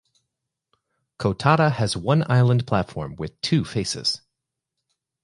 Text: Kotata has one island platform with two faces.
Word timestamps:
Kotata 1.19 1.71
has 1.73 1.95
one 1.95 2.23
island 2.27 2.65
platform 2.65 3.13
with 3.17 3.39
two 3.41 3.63
faces. 3.63 4.21